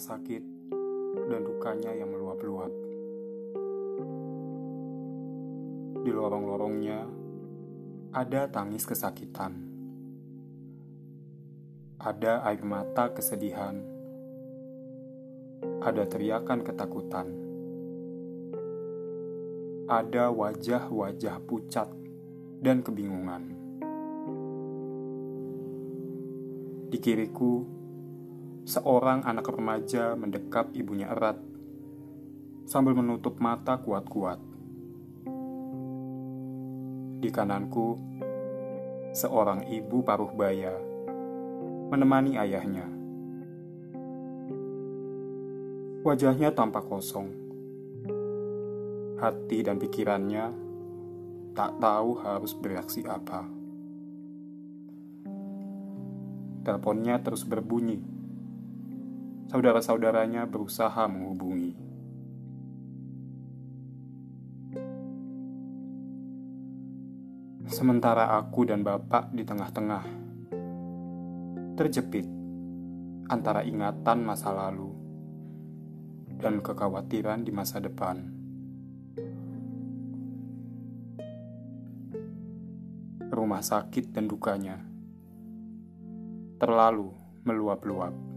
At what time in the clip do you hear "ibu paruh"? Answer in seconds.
39.68-40.32